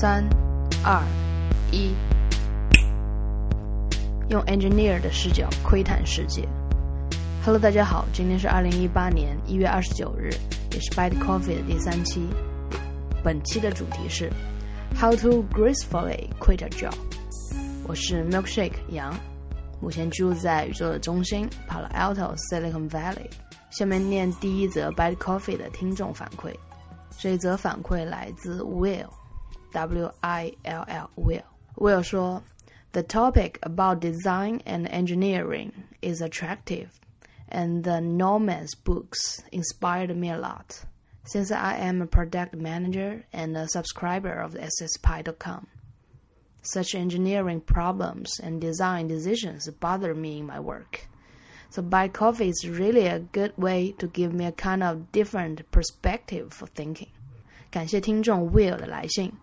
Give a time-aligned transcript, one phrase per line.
[0.00, 0.26] 三、
[0.82, 1.04] 二、
[1.70, 1.92] 一，
[4.30, 6.48] 用 engineer 的视角窥探世界。
[7.44, 10.30] Hello，大家好，今天是二零一八年一月二十九日，
[10.72, 12.26] 也是 Bite Coffee 的第三期。
[13.22, 14.32] 本期的主题是
[14.98, 16.94] How to gracefully quit a job。
[17.86, 19.14] 我是 Milkshake 杨，
[19.82, 23.28] 目前居住在宇宙的中心 Palo Alto Silicon Valley。
[23.68, 26.54] 下面念第一则 Bite Coffee 的听众反馈。
[27.18, 29.04] 这一则反馈来自 Will
[29.73, 36.99] Will，W I L L Will。Will 说：“The topic about design and engineering is attractive,
[37.49, 40.85] and the Norman's books inspired me a lot.
[41.25, 45.67] Since I am a product manager and a subscriber of SSPy.com,
[46.61, 51.07] such engineering problems and design decisions bother me in my work.
[51.69, 55.69] So buy coffee is really a good way to give me a kind of different
[55.71, 57.09] perspective for thinking.
[57.69, 59.33] 感谢听众 Will 的来信。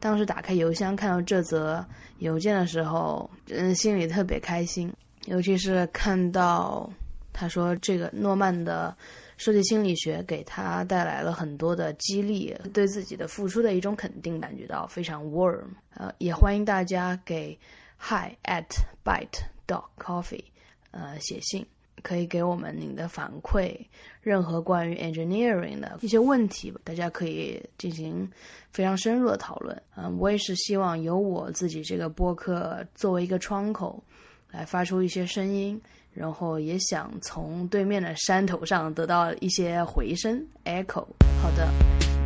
[0.00, 1.84] 当时打开邮箱看到这则
[2.18, 4.92] 邮件的时候，嗯，心里特别开心，
[5.26, 6.88] 尤其是看到
[7.32, 8.96] 他说这个诺曼的
[9.36, 15.66] 设计心理学给他带来了很多的激励，对自己的付出的一种肯定，感觉到非常 warm。
[15.94, 17.58] 呃，也欢迎大家给
[17.98, 18.66] hi at
[19.04, 20.44] bite dot coffee。
[20.90, 21.64] 呃，写信
[22.08, 23.76] 可以给我们您的反馈，
[24.22, 28.26] 任何关于 engineering 的一些问题，大家可以进行
[28.72, 29.82] 非常深入的讨论。
[29.94, 34.02] 嗯，我也是希望由我自己这个播客作为一个窗口，
[34.50, 35.78] 来发出一些声音，
[36.14, 41.06] 然后也想从对面的山头上得到一些回声 echo。
[41.42, 41.68] 好的，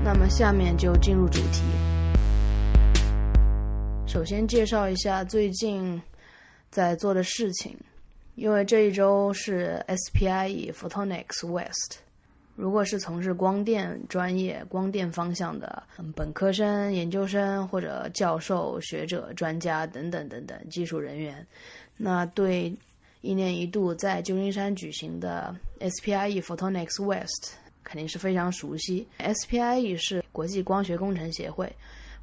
[0.04, 1.64] 那么下面就进入主题。
[4.06, 6.00] 首先介绍一下最近
[6.70, 7.76] 在做的事情。
[8.34, 11.98] 因为这一周是 SPIE Photonics West，
[12.56, 15.82] 如果是从事光电专业、光电方向的
[16.16, 21.46] 本科生、研究生或者教授、学者、专家等等等等技术人员，
[21.96, 22.74] 那对
[23.20, 27.54] 一年一度在旧金山举行的 SPIE Photonics West
[27.84, 29.06] 肯定是非常熟悉。
[29.18, 31.70] SPIE 是国际光学工程协会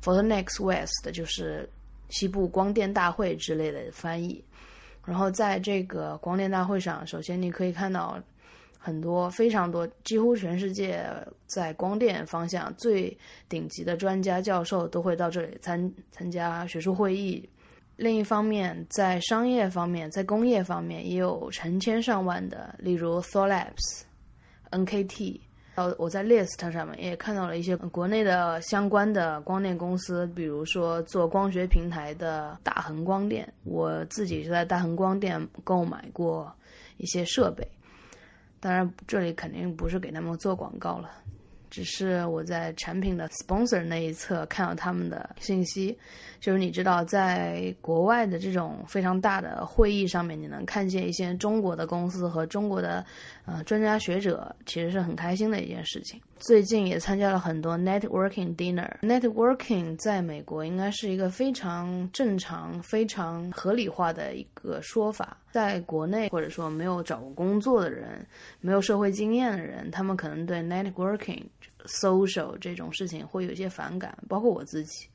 [0.04, 1.70] ，Photonics West 就是
[2.10, 4.44] 西部光电大会之类的翻译。
[5.10, 8.22] 然后在这个光电大会上，首先你可以看到
[8.78, 11.04] 很多非常多，几乎全世界
[11.48, 13.18] 在光电方向最
[13.50, 17.50] 顶级的专家教授都会到这里参参加学术会议。
[17.96, 24.04] 另一方面，在商业方面，在工业方面也有成千上万的，例如 Thor Labs、
[24.70, 25.49] NKT。
[25.98, 36.52] 我在 list 上面也看到了一些国内的相关的光电公司，比如说做光学平台的大恒光电，我自己是在大恒光电购买过
[36.98, 37.68] 一些设备。
[38.60, 41.10] 当然，这里肯定不是给他们做广告了。
[41.70, 45.96] 只是我在产品的 sponsor 那一侧看到他们的信息，
[46.40, 53.06] 就是你知道，在国外的这种非常大的会议上面，你能看见一些中国的公司和中国的
[53.46, 56.20] 呃专家学者，其实是很开心的一件事情。
[56.38, 58.90] 最近也参加了很多 networking dinner。
[59.02, 65.38] networking 在美国应该是一个非常正常、非常合理化的一个说法。
[65.52, 68.26] 在国内或者说没有找过工作的人、
[68.62, 71.44] 没有社会经验的人，他们可能对 networking、
[71.86, 75.08] social 这种事情会有一些反感，包括我自己，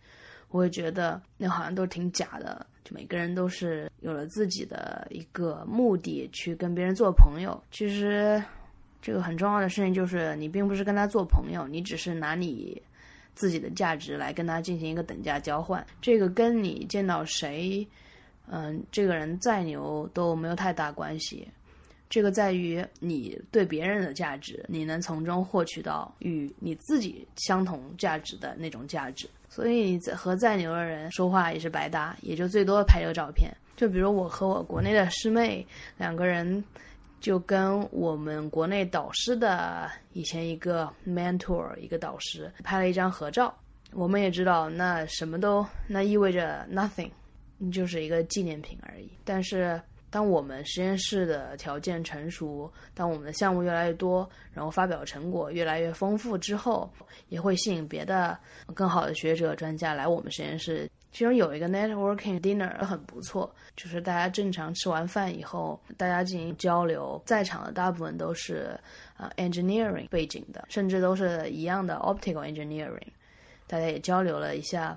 [0.55, 2.65] 我会觉得那好像都挺假的。
[2.85, 8.41] 就每个人都是有了自己的一个目的去跟别人做朋友，其实。
[9.03, 12.81] 这个很重要的事情就是，你并不是跟他做朋友，你只是拿你
[13.35, 15.87] 自己的价值来跟他进行一个等价交换。
[16.01, 17.87] 这个跟你见到谁，
[18.51, 21.47] 嗯，这个人再牛都没有太大关系。
[22.09, 29.29] 这个在于你对别人的价值，你能从中获取到与你自己相同价值的那种价值。
[29.49, 33.51] 所以和再牛的人说话也是白搭，也就最多拍个照片。
[33.77, 35.67] 就比如我和我国内的师妹
[35.97, 36.63] 两个人。
[37.21, 43.57] 就跟我们国内导师的以前一个 mentor 一个导师拍了一张合照，
[43.95, 47.11] 我们也知道那什么都那意味着 nothing，
[47.73, 49.11] 就是一个纪念品而已。
[49.25, 49.81] 但是
[50.15, 56.89] 当我们实验室的条件成熟，当我们的项目越来越多，然后发表成果越来越丰富之后，
[57.31, 58.39] 也会吸引别的
[58.75, 60.89] 更好的学者专家来我们实验室。
[61.11, 68.79] 其中有一个 networking dinner 很不错，就是大家正常吃完饭以后，大家进行交流，在场的大部分都是
[69.17, 73.09] 呃 engineering 背景的，甚至都是一样的 optical engineering。
[73.67, 74.97] 大家也交流了一下，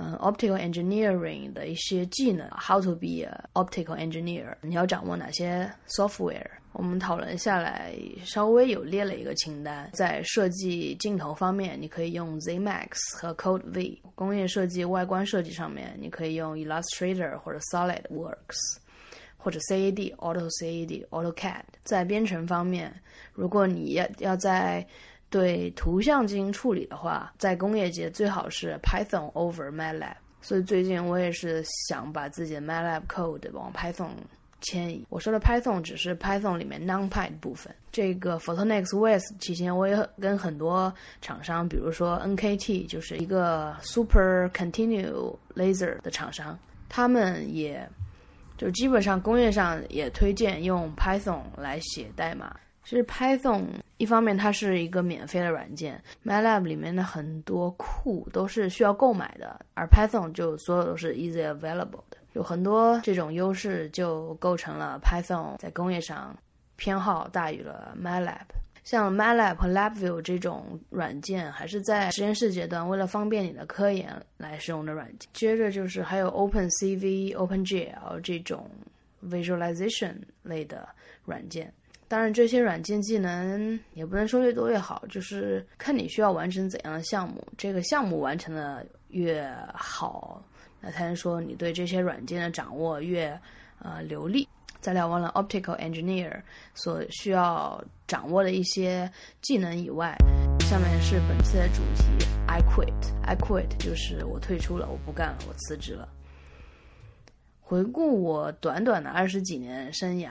[0.00, 6.46] 嗯，optical engineering 的一些技能，how to be a optical engineer，你要掌握哪些 software。
[6.72, 7.92] 我们讨论下来，
[8.24, 18.78] 稍微有列了一个清单，在设计镜头方面，你可以用 ZMax 和 Code V；工业设计、外观设计上面，你可以用 Illustrator 或者 SolidWorks，
[19.36, 21.62] 或者 CAD、Auto CAD、AutoCAD。
[21.82, 22.94] 在编程方面，
[23.32, 24.86] 如果你要要在
[25.30, 30.14] 对图像进行处理的话，在工业界最好是 Python over MATLAB。
[30.40, 34.10] 所以最近我也是想把自己的 MATLAB code 往 Python。
[34.60, 35.06] 迁移。
[35.08, 37.72] 我说的 Python 只是 Python 里面 NumPy 的部分。
[37.92, 46.58] 这个 Photonix West 期间，我也跟很多厂商，比如说 NKT，就是一个 Super Continue Laser 的厂商，
[46.88, 47.88] 他们也
[48.56, 52.56] 就基本上工业上也推荐用 Python 来写代码。
[52.82, 53.62] 其实 Python
[53.98, 62.16] 一方面它是一个免费的软件，MATLAB 里面的很多库都是需要购买的，而 Python 就所有都是 easy available 的。
[62.34, 66.36] 有很多这种优势，就构成了 Python 在工业上
[66.76, 68.46] 偏好大于了 MATLAB。
[68.84, 75.28] 像 MATLAB 和 LabVIEW 这种软件，还是在实验室阶段为了方便你的科研来使用的软件。
[75.34, 78.70] 接着就是还有 OpenCV、OpenGL 这种
[79.28, 80.88] visualization 类的
[81.24, 81.70] 软件。
[82.08, 87.46] 当然，这些软件技能也不能说越多越好，就是看你需要完成怎样的项目。
[87.56, 90.42] 这个项目完成的越好。
[90.80, 93.38] 那才能说你对这些软件的掌握越
[93.80, 94.48] 呃流利。
[94.80, 96.40] 在聊完了 optical engineer
[96.72, 99.10] 所需要掌握的一些
[99.42, 100.16] 技能以外，
[100.60, 102.94] 下面是本次的主题：I quit。
[103.24, 106.08] I quit 就是我退出了，我不干了，我辞职了。
[107.60, 110.30] 回顾我短短的二十几年生涯，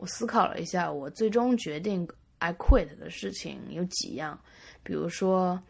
[0.00, 2.08] 我思考了一下，我最终决定
[2.38, 4.40] I quit 的事情有几样，
[4.82, 5.60] 比如说。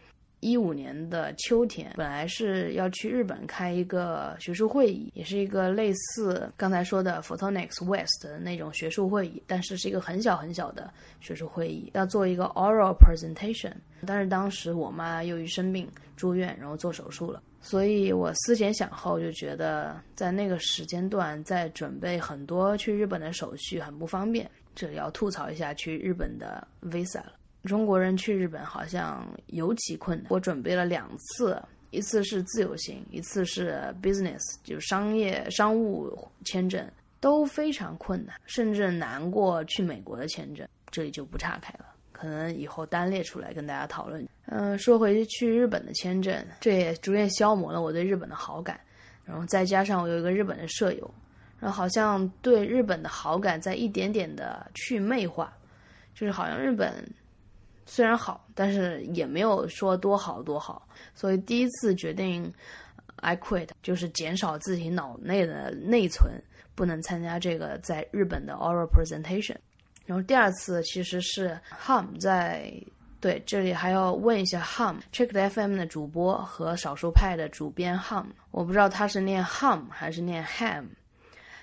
[0.42, 10.90] 一五年的秋天，本来是要去日本开一个学术会议，也是一个类似刚才说的 Photonics West 的那种学术会议，但是是一个很小很小的
[11.20, 13.74] 学术会议，要做一个 oral presentation。
[14.06, 15.86] 但是当时我妈由于生病
[16.16, 24.50] 住院，然后做手术了，所以我思前想后就觉得在那个时间段在准备很多去日本的手续很不方便。
[24.74, 27.32] 这里要吐槽一下去日本的 visa 了。
[27.64, 30.26] 中国人去日本好像尤其困难。
[30.30, 31.60] 我准备了两次，
[31.90, 36.90] 一次是自由行，一次是 business，就商业商务签证，
[37.20, 40.66] 都非常困难，甚至难过去美国的签证。
[40.90, 41.84] 这里就不岔开了，
[42.20, 44.28] 可能以后单列出来跟大家讨论。
[44.44, 48.78] 嗯，说回去日本的签证，这也逐渐消磨了我对日本的好感。
[49.24, 51.14] 然后再加上我有一个日本的舍友，
[51.58, 55.50] 然后好像对日本的好感在一点点的去魅化，
[56.14, 56.92] 就是好像日本。
[57.86, 62.52] 虽然好，但是也没有说多好多好，所以第一次决定
[63.16, 66.32] I quit，就是减少自己脑内的内存，
[66.74, 69.56] 不能参加这个在日本的 oral presentation。
[70.10, 72.68] 然后第二次其实是 Hum 在
[73.20, 80.86] 对这里还要问一下 Hum Check FM 的主播和少数派的主编 Hum，我不知道他是念 Hum 还是念 Ham，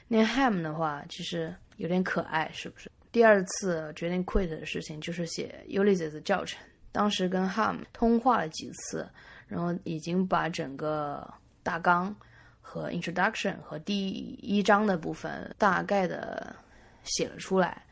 [0.07, 2.89] 念 Ham 的话其实有点可爱，是不是？
[3.11, 6.57] 第二次决定 quit 的事情就是写 Ulysses 教程。
[6.93, 9.05] 当时跟 Hum 通话了几次，
[9.49, 11.29] 然后已经把整个
[11.63, 12.15] 大纲
[12.61, 14.07] 和 introduction 和第
[14.41, 16.55] 一章的部分大概的
[17.03, 17.83] 写了出来。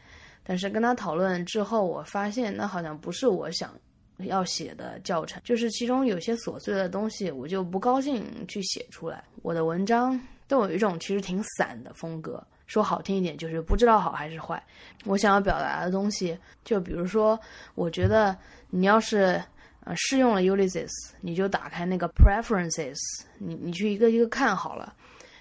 [0.46, 3.74] 但是跟他讨论之后，我发现那好像不是我想
[4.20, 9.24] 要写的教程，就是其中有些琐碎的东西，我就不高兴去写出来。
[9.42, 12.42] 我的文章都有一种其实挺散的风格。
[12.68, 14.62] 说好听一点，就是不知道好还是坏。
[15.04, 17.40] 我想要表达的东西，就比如说，
[17.76, 18.36] 我觉得
[18.72, 19.40] 你要是
[19.84, 20.90] 呃试用了 Ulysses，
[21.22, 22.98] 你就打开那个 Preferences，
[23.38, 24.96] 你你去一个一个看好了，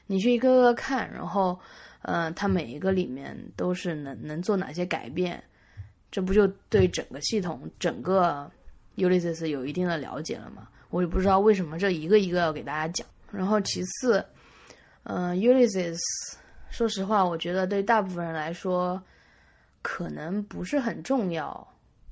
[0.06, 1.58] 你去一个个看，然后，
[2.04, 5.42] 呃，它每一个里面都是能能做哪些改变，
[6.10, 8.50] 这不就对整个系统整个
[8.96, 10.68] Ulysses 有一定的了解了吗？
[10.90, 13.06] 我也不知道为什么这一个一个要给大家讲。
[13.32, 14.24] 然后其次，
[15.02, 15.98] 嗯，Ulysses。
[16.70, 19.00] 说实话，我觉得对大部分人来说，
[19.80, 21.66] 可能不是很重要，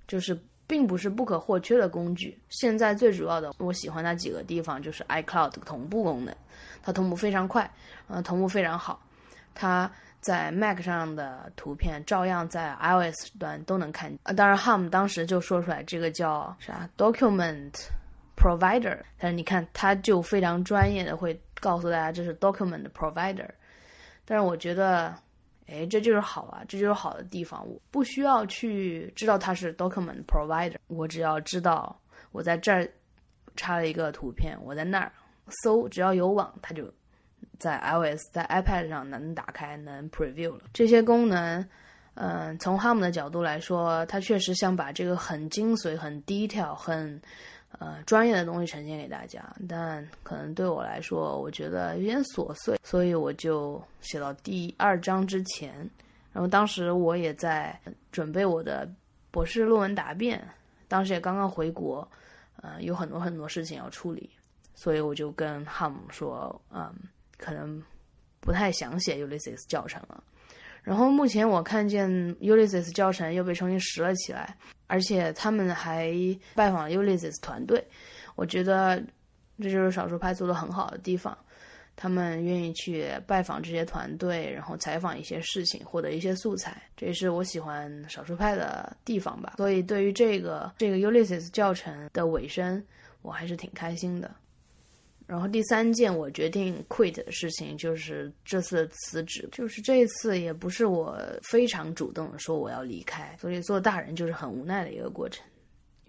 [0.06, 2.38] 就是并不是不可或缺的工具。
[2.48, 6.34] 现在最主要的，我喜欢它几个地方，就是 iCloud 同步功能，
[6.80, 7.68] 它同步非常快，
[8.06, 9.00] 呃，同步非常好。
[9.54, 9.90] 它
[10.20, 14.12] 在 Mac 上的图片照样在 iOS 端都能看。
[14.22, 17.72] 啊，当然，Hum 当时就说出来这个叫啥 Document
[18.36, 23.48] Provider，但是你看，他就非常专业的会告诉大家这是 Document Provider。
[24.24, 25.12] 但是我觉得，
[25.66, 27.68] 哎，这就是好啊，这就是好的地方。
[27.68, 31.98] 我不需要去知道它是 document provider，我只要知道
[32.30, 32.88] 我在这儿
[33.56, 35.10] 插了一个图片，我在那儿
[35.64, 36.88] 搜，只要有网，它就
[37.58, 40.62] 在 iOS 在 iPad 上能打开，能 preview 了。
[40.72, 41.66] 这些功能，
[42.14, 47.20] 嗯，从 Hum 的角度来说，它确实想把这个很精髓、很 detail、很
[47.78, 55.74] 呃专业的东西呈现给大家，但可能对我来说，我觉得有点琐碎，所以我就写到第二章之前，
[56.32, 57.78] 然后当时我也在
[58.10, 58.88] 准备我的
[59.30, 60.42] 博士论文答辩，
[60.88, 62.06] 当时也刚刚回国。
[62.60, 64.30] 呃，有很多很多事情要处理，
[64.72, 66.94] 所以我就跟 Hum 说，嗯，
[67.42, 67.82] 可能
[68.38, 70.22] 不太想写 Ulysses 教程了。
[70.82, 74.56] 然后目前我看见 Ulysses 教程又被重新拾了起来，
[74.86, 76.12] 而且他们还
[76.54, 77.84] 拜访了 Ulysses 团队，
[78.34, 79.02] 我觉得
[79.58, 81.36] 这就是少数派做的很好的地方。
[81.94, 89.54] 他们愿意去拜访这些团队，然后采访一些事情，获得一些素材，这也是我喜欢少数派的地方吧。
[89.58, 92.82] 所以对于这个这个 Ulysses 教程的尾声，
[93.20, 94.34] 我还是挺开心的。
[95.26, 105.44] 然后第三件我决定 quit 的事情就是这次辞职，就是这一次也不是我非常主动的说我要离开，所以做大人就是很无奈的一个过程。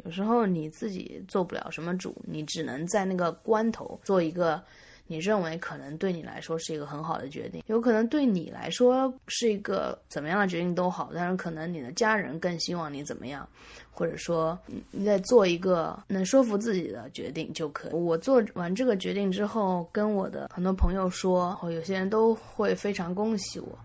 [0.04, 4.64] 有时候你自己做不了什么主，你只能在那个关头做一个。
[5.06, 13.48] 你认为可能对你来说是一个很好的决定，有可能对你来说是一个怎么样的决定都好，但是可能你的家人更希望你怎么样，
[13.92, 14.58] 或者说
[14.92, 17.94] 你在做一个能说服自己的决定就可以。
[17.94, 23.78] 我做完这个决定之后，跟我的很多朋友说，有些人都会非常恭喜我，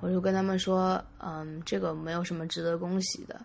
[0.00, 3.40] 我就跟他们说，嗯，这个没有什么值得恭喜的。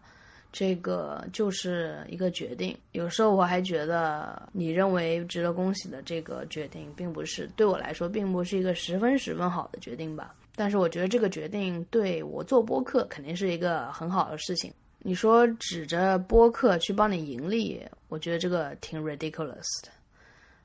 [0.51, 10.33] 这个就是一个决定，有时候我还觉得你认为值得恭喜的这个决定，并不是对我来说，并不是一个十分十分好的决定吧。
[10.55, 14.73] 但是我觉得这个决定对我做播客肯定是一个很好的事情。
[15.01, 19.89] 你说指着播客去帮你盈利，我觉得这个挺 ridiculous 的。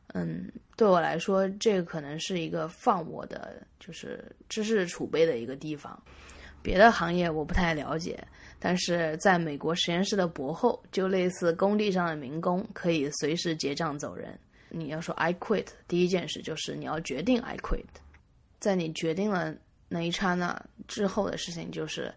[0.08, 6.00] 嗯，对我来说，这个可能是一个放我的就是知识储备的一个地方。
[6.62, 8.18] 别的行业我不太了解，
[8.66, 14.38] 但是在美国实验室的博后就类似工地上的民工，可以随时结账走人。
[14.70, 17.84] 你要说 I quit，第一件事就是你要决定 I quit。
[18.58, 19.54] 在你决定了
[19.86, 22.10] 那一刹那之后的事情，就是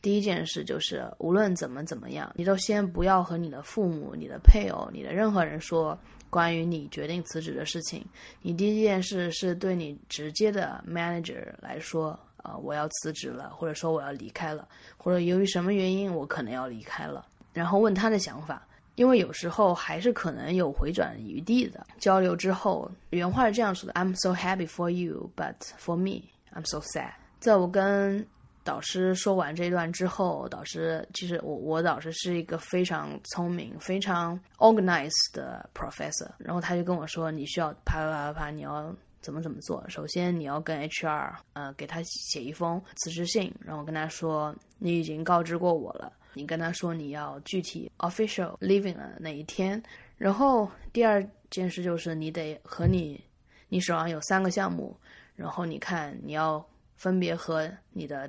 [0.00, 5.96] 第一件事就是无论怎么怎么样，你都先不要和你的父母、你的配偶、你的任何人说
[6.28, 8.04] 关于你决定辞职的事情。
[8.40, 12.18] 你第一件事是对你直接的 manager 来说。
[12.42, 21.86] 啊，我要辞职了，或者说我要离开了，或者由于什么原因我可能要离开了，然后问他的想法，因为有时候还是可能有回转余地的。
[21.98, 26.22] 交流之后，原话是这样说的：“I'm so happy for you, but for me,
[26.52, 28.26] I'm so sad。”在我跟
[28.64, 38.92] 导师说完这段之后，导师其实我我导师是一个非常聪明、非常 organized 的 professor，然后他就跟我说：“你需要啪啪啪啪啪，你要。”
[39.22, 39.88] 怎么怎么做？
[39.88, 46.12] 首先你要跟 HR，呃，给他写一封辞职信，然后跟他说你已经告知过我了。
[46.34, 49.80] 你跟他说你要具体 official leaving 的那一天。
[50.16, 53.22] 然后第二件事就是你得和你，
[53.68, 54.96] 你手上有三个项目，
[55.36, 56.64] 然后你看你要
[56.96, 58.28] 分别和你的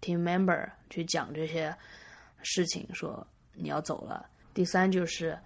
[0.00, 1.76] team member 去讲这些
[2.42, 4.26] 事情，说你要走了。
[4.54, 5.38] 第三就是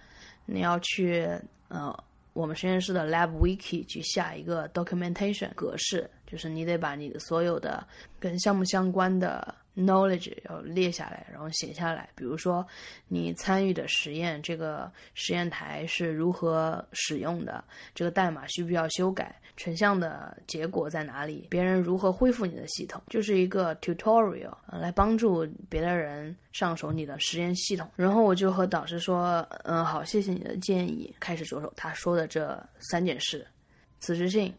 [0.45, 1.29] 你要去，
[1.69, 2.05] 呃。
[2.37, 7.87] 我们实验室的 Lab Wiki 去下一个 documentation 格式，就是你得把你的所有的
[8.19, 12.09] 跟项目相关的 knowledge 要列下来，然后写下来。
[12.15, 12.67] 比如说，
[13.09, 17.63] 你参与的实验，这个实验台是如何使用的，
[17.95, 19.35] 这个代码需不需要修改。
[19.57, 21.47] 成像的结果在哪里？
[21.49, 23.03] 别人如何恢复你的系统？
[23.09, 27.91] 就是一个 tutorial，来帮助别的人上手你的实验系统。
[27.97, 33.47] 然后我就和导师说：“嗯，好，谢谢你的建议。”开始着手他说的这三件事：
[33.99, 34.55] 辞职信，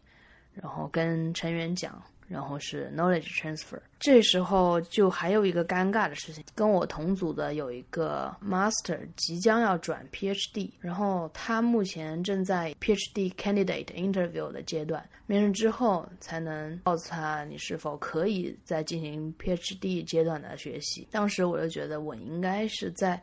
[0.62, 2.02] 然后跟成员讲。
[2.28, 21.08] 然后是 knowledge transfer，这时候就还有一个尴尬的事情，跟我同组的有一个 master 即将要转 PhD，然后他目前正在 PhD candidate interview 的阶段，面试之后才能告诉他你是否可以再进行 PhD 阶段的学习。
[21.10, 23.20] 当时我就觉得我应该是在。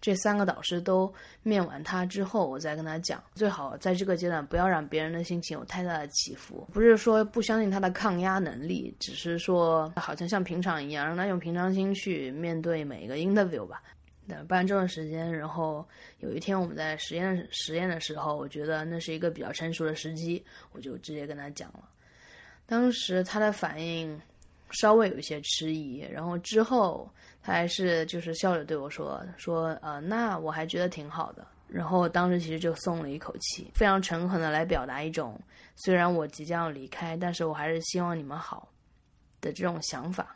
[0.00, 6.64] 这三个导师都面完他之后，我再跟他讲，最好在这个阶段不要让别人的心情有太大的起伏。
[6.72, 13.80] 不是说不相信他的抗压能力，只是说好像像平常一样，让他用平常心去面对每一个 interview 吧。
[14.26, 15.86] 等办这段时间，然后
[16.18, 21.88] 有一天我们在实验实验的时候，我觉得那是一个比较成熟的时机，我就直接跟他讲了。
[22.66, 24.20] 当时他的反应
[24.70, 27.08] 稍微有一些迟疑，然后之后。
[27.40, 31.46] 他还是就是笑着对我说说，呃，那我还觉得挺好的。
[31.66, 35.40] 然后当时其实就松了一口气，非常诚恳的来表达一种，
[35.76, 38.68] 虽然我即将要离开，但是我还是希望你们好
[39.40, 40.34] 的这种想法。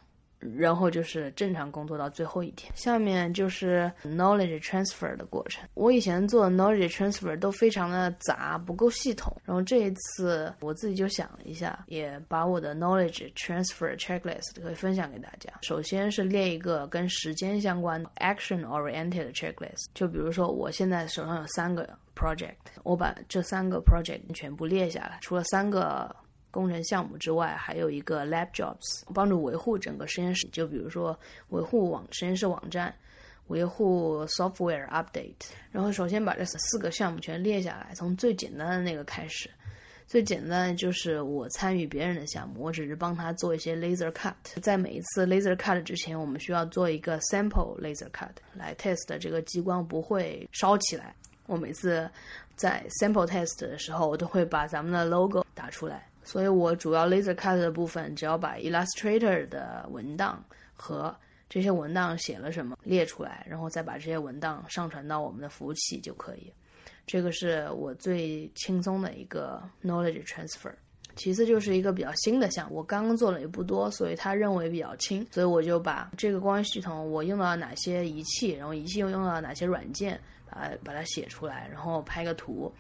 [0.57, 5.63] 然后就是正常工作到最后一天，下面就是 knowledge transfer 的过程。
[5.75, 9.33] 我以前做 knowledge transfer 都非常的杂，不够系统。
[9.45, 15.49] 然后这一次我自己就想了一下，也把我的 knowledge transfer checklist 可以分享给大家。
[15.63, 26.13] 首先是列一个跟时间相关的 action oriented checklist，就比如说我现在手上有三个 project，我把这三个 project 全部列下来，除了三个。
[26.53, 30.47] 工程项目之外，还有一个 lab jobs，帮助维护整个实验室。
[30.53, 31.19] 就比如说
[31.49, 32.95] 维护网实验室网站，
[33.49, 35.35] 维护 software update。
[35.73, 39.51] 然后首先把这四个项目全列下来，从最简单的那个开始。
[40.07, 44.35] 最简单的就是我参与别人的项目，我只是帮他做一些 laser cut。
[44.61, 51.15] 在每一次 laser cut 之前，我们需要做一个 sample laser cut 来 test 这个激光不会烧起来。
[51.47, 52.11] 我每次
[52.57, 56.07] 在 sample test 的时候，我都会把咱们的 logo 打出来。
[56.25, 61.15] 所以我主要 laser cut 的部分，只要把 Illustrator 的文档和
[61.49, 66.53] 这些文档写了什么列出来，然后再把这些文档上传到我们的服务器就可以。
[67.07, 70.73] 这个是我最轻松的一个 knowledge transfer。
[71.15, 82.73] 其次就是一个比较新的项目，我刚刚做了也不多，所以他认为比较轻，所以我就把这个光学系统我用到哪些仪器，然后仪器又用到哪些软件，把把它写出来，然后拍个图，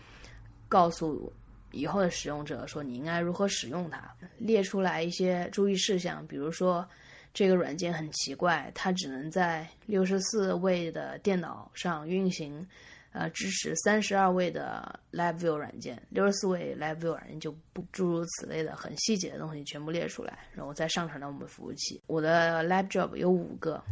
[0.68, 1.30] 告诉。
[1.72, 6.88] 以后的使用者说你应该如何使用它，列出来一些注意事项，比如说
[7.34, 12.66] 这个软件很奇怪，它只能在六十四位的电脑上运行，
[13.12, 22.00] 呃，支持三十二位的 LiveView 软件，六十四位 LiveView 软件就不诸如此类的很细节的东西全部列出来，然后再上传到我们服务器。
[22.06, 23.82] 我的 Live Job 有五个，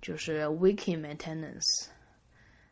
[0.00, 1.88] 就是 Wiki Maintenance、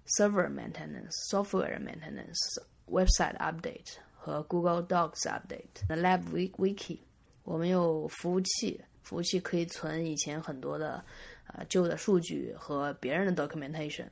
[0.07, 3.97] Server Maintenance、Software Maintenance、Website Update。
[4.25, 7.01] 和 Google Docs Update、The Lab Wiki，
[7.43, 11.05] 我们有服务器，服务器可以存以前很多的
[11.47, 14.07] 啊旧的数据和别人的 documentation。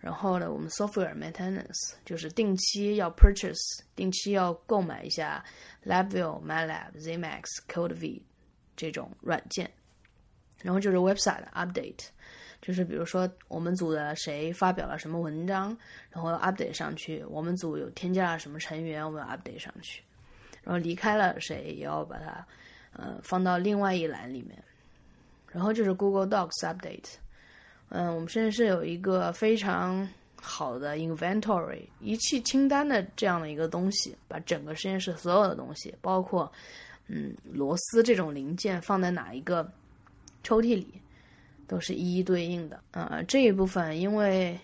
[0.00, 5.44] 然后呢，我们 Software Maintenance 就是定期要 purchase，定期要购买一下
[5.84, 8.22] LabVIEW、MyLab、ZMax、CodeV
[8.74, 9.70] 这种软件。
[10.60, 12.08] 然后就是 Website Update。
[12.66, 15.66] 就是比如说，我们组的谁发表了什么文章，
[16.10, 20.00] 然后 update 上去；我们组有添加了什么成员，我们 update 上去；
[20.64, 22.44] 然后离开了谁，也要把它
[22.92, 24.60] 呃放到另外一栏里面。
[25.52, 27.12] 然后就是 Google Docs update。
[27.90, 36.52] 嗯，我们实验室有一个非常好的 inventory 仪器清单的这样的一个东西，把整个实验室所有的东西，包括
[37.06, 39.70] 嗯螺丝这种零件放在哪一个
[40.42, 41.00] 抽屉里。
[41.66, 44.58] 都是一一对应的，呃，这一部分因为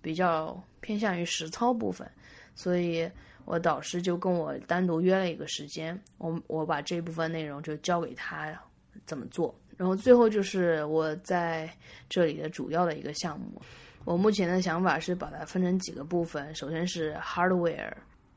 [0.00, 2.08] 比较偏向于实操部分，
[2.54, 3.10] 所以
[3.44, 8.56] 我导师就跟我单独约了一个时间，我我把这部分内容就交给他
[9.06, 11.68] 怎么做，然后最后就是我在
[12.08, 13.60] 这里的主要的一个项目，
[14.04, 17.92] 我目前的想法是把它分成几个部分，首先是 hardware，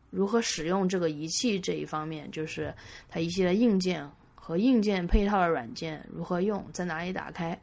[0.10, 2.73] 如何使用这个仪器这一方面，就是
[3.08, 4.10] 它一些的硬件
[4.45, 7.58] 和硬件配套的软件如何用，在哪里打开。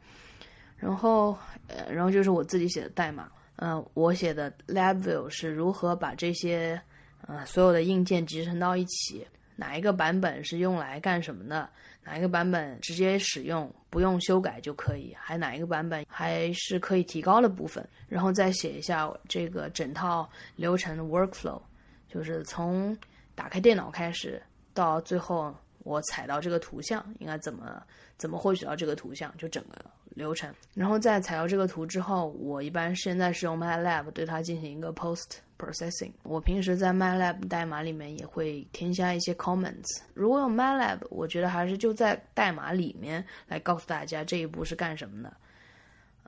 [0.77, 6.81] 然后，呃，然后就是我自己写的代码，嗯，我写的 LabVIEW 是如何把这些，
[7.27, 9.23] 呃，所有的硬件集成到一起，
[9.55, 11.69] 哪一个版本是用来干什么的，
[12.03, 21.61] 哪一个版本直接使用不用修改就可以，还哪一个版本还是可以提高的部分，然后再写一下这个整套流程的 workflow，
[22.09, 22.97] 就是从
[23.35, 24.41] 打开电脑开始
[24.73, 27.81] 到最后我采到这个图像应该怎么
[28.17, 29.77] 怎么获取到这个图像，就整个。
[30.13, 36.11] 流程，然后在采到这个图之后，我一般现在是用 MyLab 对它进行一个 post processing。
[36.23, 40.01] 我平时在 MyLab 代码里面也会添加一些 comments。
[40.13, 45.33] 如果用 MyLab，我觉得还是就在代码里面来告诉大家这一步是干什么的。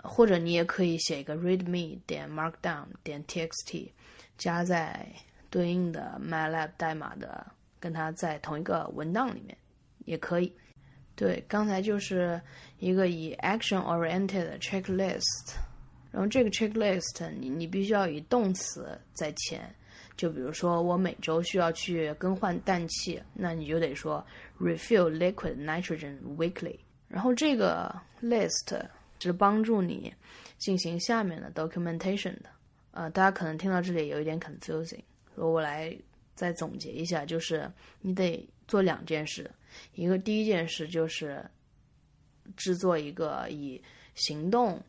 [0.02, 3.90] 或者你也可以写一个 readme 点 markdown 点 txt，
[4.38, 5.06] 加在
[5.50, 7.46] 对应的 MyLab 代码的，
[7.84, 9.58] 跟它在同一个文档里面
[10.06, 10.50] 也可以。
[11.16, 12.42] 对，刚才就是
[12.80, 15.54] 一个以 action oriented checklist，
[16.10, 19.62] 然后这个 checklist 你你必须要以动词在前，
[20.16, 24.26] 就比如说我每周需要去更换氮气，那你就得说
[24.58, 26.80] refill liquid nitrogen weekly。
[27.10, 28.82] 然后这个 list
[29.20, 30.14] 是帮助你
[30.58, 32.50] 进行下面的 documentation 的。
[32.92, 35.02] 呃，大家可能听到这里有一点 confusing，
[35.36, 35.96] 我来
[36.36, 37.70] 再总结一下，就是
[38.02, 39.50] 你得做两件事。
[39.96, 41.44] 一个第一件事就是
[42.56, 43.82] 制作一个以
[44.16, 44.82] 行动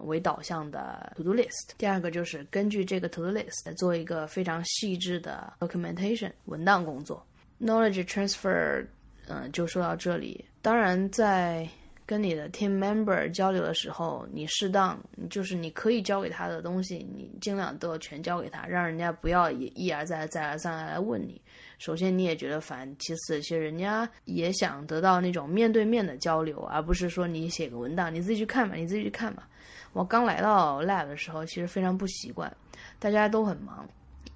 [0.00, 1.70] 为导向的 to do list。
[1.76, 7.26] 第二个就是根据这个 to do list 来做一个非常细致的 documentation 文档工作。
[7.60, 8.86] knowledge transfer，
[9.26, 10.44] 嗯，就说到这里。
[10.62, 11.68] 当然在
[12.08, 21.38] 跟你的 team member 交流的时候，你适当就是你可以交给他的东西，你尽量都要全交给他，让人家不要一一而再再而三来问你。
[21.78, 29.46] 首先你也觉得烦，其次其实人家也想得到那种面对面的交流，而不是说你写个文档，你自己去看吧，你自己去看吧。
[29.92, 32.50] 我刚来到 lab 的时候，其实非常不习惯，
[32.98, 33.86] 大家都很忙。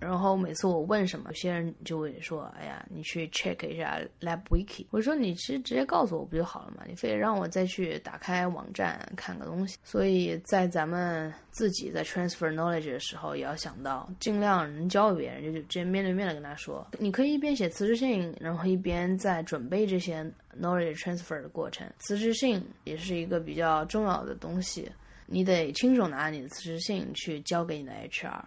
[0.03, 6.83] 然后每次我问什么，有些人就会说：“哎呀，你去 check 一下 Lab Wiki。”我说：“你其实直接告诉我不就好了嘛？
[6.89, 16.85] 你非得让我再去打开网站看个东西。”所以在咱们自己在 transfer knowledge 的时候，也要想到尽量能教给别人，就直接面对面的跟他说。
[16.99, 20.29] 你可以一边写辞职信，然后一边在准备这些
[20.61, 21.89] knowledge transfer 的过程。
[21.99, 24.91] 辞职信也是一个比较重要的东西，
[25.27, 28.43] 你得亲手拿你的辞职信去交给你的 HR。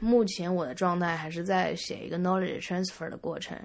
[0.00, 3.56] 目前我的状态还是在写一个 knowledge transfer 的过程，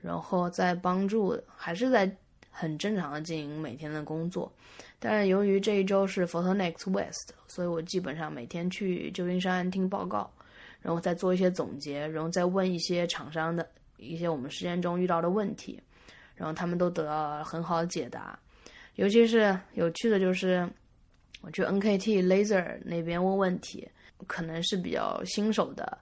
[0.00, 2.10] 然后在帮助，还是在
[2.50, 4.50] 很正常的经营每天的工作。
[4.98, 10.30] 但是由于这一周是 Photonix West，所以我基本上每天去旧金山听报告，
[10.80, 15.78] 然后再做一些总结，然后再问一些厂商的一些我们实践中遇到的问题，
[16.34, 18.38] 然后他们都得到了很好的解答。
[18.94, 20.68] 尤其是有趣的就是，
[21.40, 23.88] 我去 NKT Laser 那边问问题。
[24.26, 25.98] 可能是比较新手的，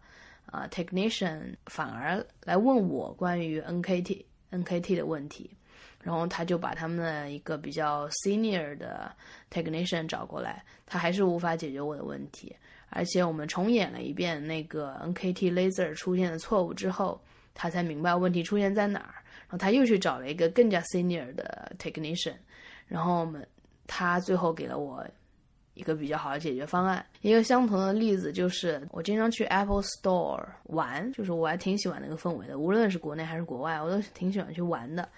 [0.47, 5.51] 啊，technician 反而来问我关于 NKT NKT 的问题，
[6.03, 9.15] 然后他就把他们的一个比较 senior 的
[9.51, 12.55] technician 找过来，他还是无法解决我的问题，
[12.89, 17.21] 而且我们重演了一遍那个 NKT laser 出现的错误之后，
[17.55, 19.15] 他才明白问题出现在哪儿，
[19.49, 22.35] 然后他又去找了一个更加 senior 的 technician，
[22.89, 23.47] 然后我们
[23.87, 25.07] 他最后给了我。
[25.81, 27.05] 一个比较好的解决方案。
[27.23, 32.59] 一个相同的例子就是，我经常去 Apple Store 玩，就是我还挺喜欢那个氛围的。
[32.59, 35.09] 无论是国内还是国外，我都挺喜欢去玩的。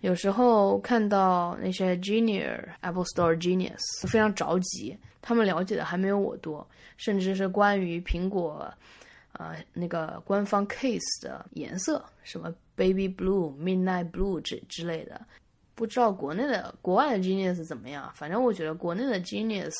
[0.00, 8.68] 有时候看到那些 Junior Apple Store Genius 非常着急，他们了解的还没有我多，甚至是关于苹果，
[9.32, 15.20] 呃，那个官方 case 的颜色，什么 Baby Blue、Midnight Blue 之之类的。
[15.74, 18.10] 不知道国内的、国外的 Genius 怎么样？
[18.12, 19.74] 反正我觉得国内的 Genius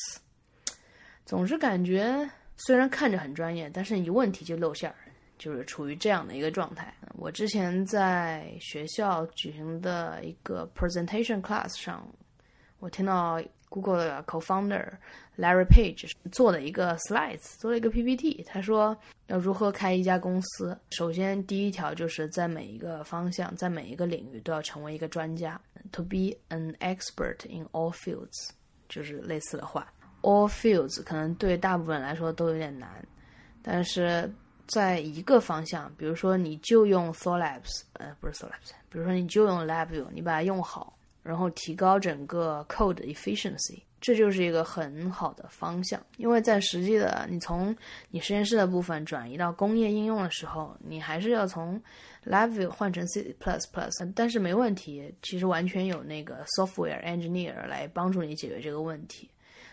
[1.29, 4.95] 总是感觉虽然看着很专业，但是一问题就露馅儿，
[5.37, 6.91] 就是处于这样的一个状态。
[7.13, 12.03] 我之前在学校举行的一个 presentation class 上，
[12.79, 13.39] 我听到
[13.69, 14.83] Google 的 co-founder
[15.37, 18.43] Larry Page 做了一个 slides，做了一个 PPT。
[18.47, 25.61] 他说要如何开一家公司，首先第一条就是在每一个方向，在每一个领域都要成为一个专家
[25.91, 28.49] ，to be an expert in all fields，
[28.87, 29.93] 就是类似的话。
[30.21, 32.89] All fields 可能对大部分来说都有点难，
[33.61, 34.31] 但是
[34.67, 40.95] 在一个方向，比如说你就用 Thor Labs，呃，不是 Thor Labs，比如说你就用 LabVIEW，你把它用好。
[41.21, 46.01] 然后提高整个 code efficiency，这就是一个很好的方向。
[46.17, 47.75] 因为在实际的你从
[48.09, 51.79] 你实验室的部分转移到工业应用的时候，你还是要从
[52.25, 53.35] LabVIEW 换成 C++，
[54.15, 59.29] 但是没问题，其实完全有那个 software engineer 来帮助你解决这个问题。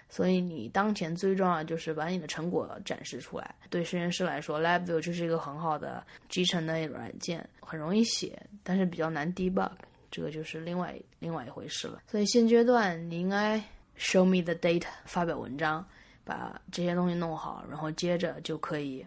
[0.08, 3.54] 所以你当前最重要就是把你的成果展示出来。
[3.70, 9.70] 对实验室来说，LabVIEW 就是一个很好的集成的软件，很容易写，但是比较难 debug。
[10.08, 12.00] 这个就是另外另外一回事了。
[12.06, 13.62] 所以现阶段你应该
[13.98, 15.84] show me the data，发表文章，
[16.24, 19.04] 把这些东西弄好，然后接着就可以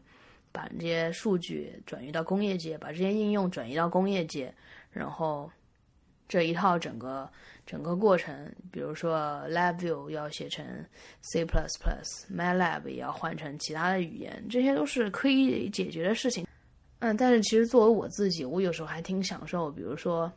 [0.52, 4.54] 把这些数据转移到工业界，把这些应用转移到工业界，
[4.92, 5.50] 然后
[6.30, 7.30] 这一套整个
[7.66, 10.66] 整个过程，比如说 LabVIEW 要写成
[11.22, 16.48] C++，MATLAB 也要换成其他的语言，这些都是可以解决的事情。
[17.00, 20.32] 嗯，但是其实作为我自己，我有时候还挺享受，比如说。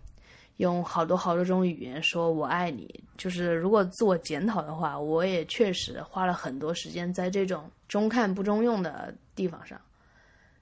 [0.59, 9.81] 用好多好多种语言说我爱你，就是如果自我检讨的话，我也确实花了很多时间在这种中看不中用的地方上。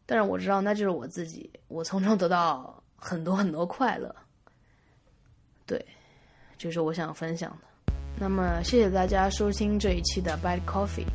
[0.06, 4.14] 但是我知道那就是我自己，我从中得到很多很多快乐。
[5.70, 5.86] 对，
[6.58, 7.92] 就是我想分享的。
[8.18, 11.06] 那么谢谢大家收听这一期的 Bite Coffee，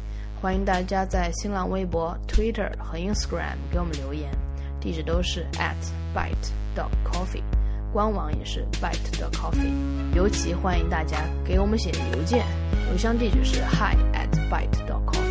[0.42, 4.32] 欢迎大家在新浪微博、Twitter 和 Instagram 给我们留言，
[4.80, 5.76] 地址都是 at
[6.16, 7.44] bite dot coffee。
[7.92, 9.74] 官网也是 bite 的 coffee，
[10.16, 12.46] 尤其欢迎大家给我们写邮件，
[12.90, 15.25] 邮箱地址是 hi at bite dot com。